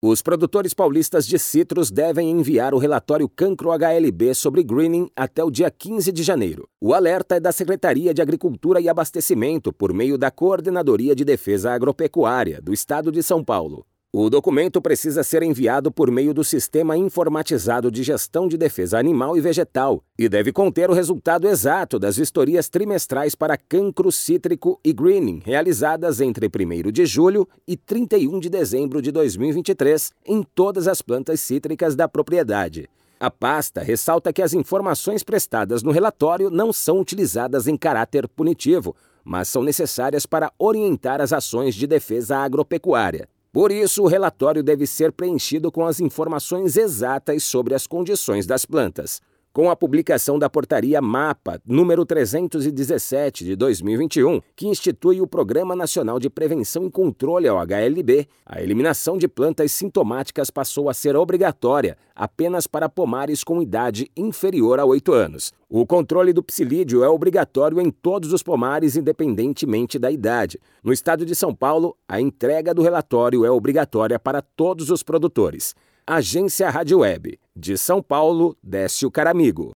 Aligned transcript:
Os 0.00 0.22
produtores 0.22 0.72
paulistas 0.72 1.26
de 1.26 1.36
citros 1.40 1.90
devem 1.90 2.30
enviar 2.30 2.72
o 2.72 2.78
relatório 2.78 3.28
Cancro 3.28 3.72
HLB 3.72 4.32
sobre 4.32 4.62
greening 4.62 5.10
até 5.16 5.42
o 5.42 5.50
dia 5.50 5.68
15 5.72 6.12
de 6.12 6.22
janeiro. 6.22 6.68
O 6.80 6.94
alerta 6.94 7.34
é 7.34 7.40
da 7.40 7.50
Secretaria 7.50 8.14
de 8.14 8.22
Agricultura 8.22 8.80
e 8.80 8.88
Abastecimento 8.88 9.72
por 9.72 9.92
meio 9.92 10.16
da 10.16 10.30
Coordenadoria 10.30 11.16
de 11.16 11.24
Defesa 11.24 11.72
Agropecuária 11.72 12.62
do 12.62 12.72
Estado 12.72 13.10
de 13.10 13.24
São 13.24 13.42
Paulo. 13.42 13.84
O 14.10 14.30
documento 14.30 14.80
precisa 14.80 15.22
ser 15.22 15.42
enviado 15.42 15.92
por 15.92 16.10
meio 16.10 16.32
do 16.32 16.42
Sistema 16.42 16.96
Informatizado 16.96 17.90
de 17.90 18.02
Gestão 18.02 18.48
de 18.48 18.56
Defesa 18.56 18.98
Animal 18.98 19.36
e 19.36 19.40
Vegetal 19.42 20.02
e 20.18 20.30
deve 20.30 20.50
conter 20.50 20.88
o 20.88 20.94
resultado 20.94 21.46
exato 21.46 21.98
das 21.98 22.16
vistorias 22.16 22.70
trimestrais 22.70 23.34
para 23.34 23.58
cancro 23.58 24.10
cítrico 24.10 24.80
e 24.82 24.94
greening 24.94 25.42
realizadas 25.44 26.22
entre 26.22 26.46
1 26.46 26.90
de 26.90 27.04
julho 27.04 27.46
e 27.66 27.76
31 27.76 28.40
de 28.40 28.48
dezembro 28.48 29.02
de 29.02 29.12
2023 29.12 30.10
em 30.24 30.42
todas 30.42 30.88
as 30.88 31.02
plantas 31.02 31.40
cítricas 31.40 31.94
da 31.94 32.08
propriedade. 32.08 32.88
A 33.20 33.30
pasta 33.30 33.82
ressalta 33.82 34.32
que 34.32 34.40
as 34.40 34.54
informações 34.54 35.22
prestadas 35.22 35.82
no 35.82 35.90
relatório 35.90 36.48
não 36.48 36.72
são 36.72 36.98
utilizadas 36.98 37.68
em 37.68 37.76
caráter 37.76 38.26
punitivo, 38.26 38.96
mas 39.22 39.48
são 39.48 39.62
necessárias 39.62 40.24
para 40.24 40.50
orientar 40.58 41.20
as 41.20 41.30
ações 41.30 41.74
de 41.74 41.86
defesa 41.86 42.38
agropecuária. 42.38 43.28
Por 43.52 43.72
isso, 43.72 44.02
o 44.02 44.06
relatório 44.06 44.62
deve 44.62 44.86
ser 44.86 45.10
preenchido 45.10 45.72
com 45.72 45.86
as 45.86 46.00
informações 46.00 46.76
exatas 46.76 47.42
sobre 47.44 47.74
as 47.74 47.86
condições 47.86 48.46
das 48.46 48.66
plantas. 48.66 49.20
Com 49.58 49.70
a 49.70 49.74
publicação 49.74 50.38
da 50.38 50.48
portaria 50.48 51.02
MAPA 51.02 51.60
número 51.66 52.06
317 52.06 53.44
de 53.44 53.56
2021, 53.56 54.40
que 54.54 54.68
institui 54.68 55.20
o 55.20 55.26
Programa 55.26 55.74
Nacional 55.74 56.20
de 56.20 56.30
Prevenção 56.30 56.86
e 56.86 56.90
Controle 56.92 57.48
ao 57.48 57.58
HLB, 57.58 58.28
a 58.46 58.62
eliminação 58.62 59.18
de 59.18 59.26
plantas 59.26 59.72
sintomáticas 59.72 60.48
passou 60.48 60.88
a 60.88 60.94
ser 60.94 61.16
obrigatória 61.16 61.98
apenas 62.14 62.68
para 62.68 62.88
pomares 62.88 63.42
com 63.42 63.60
idade 63.60 64.08
inferior 64.16 64.78
a 64.78 64.84
8 64.84 65.12
anos. 65.12 65.52
O 65.68 65.84
controle 65.84 66.32
do 66.32 66.40
psilídeo 66.40 67.02
é 67.02 67.08
obrigatório 67.08 67.80
em 67.80 67.90
todos 67.90 68.32
os 68.32 68.44
pomares, 68.44 68.94
independentemente 68.94 69.98
da 69.98 70.08
idade. 70.08 70.60
No 70.84 70.92
estado 70.92 71.26
de 71.26 71.34
São 71.34 71.52
Paulo, 71.52 71.96
a 72.08 72.20
entrega 72.20 72.72
do 72.72 72.82
relatório 72.82 73.44
é 73.44 73.50
obrigatória 73.50 74.20
para 74.20 74.40
todos 74.40 74.88
os 74.88 75.02
produtores. 75.02 75.74
Agência 76.10 76.70
Rádio 76.70 77.00
Web. 77.00 77.38
De 77.60 77.76
São 77.76 78.00
Paulo, 78.00 78.56
Décio 78.62 79.10
Caramigo. 79.10 79.72